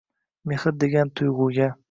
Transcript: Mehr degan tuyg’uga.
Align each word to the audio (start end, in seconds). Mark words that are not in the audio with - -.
Mehr 0.51 0.65
degan 0.79 1.13
tuyg’uga. 1.21 1.71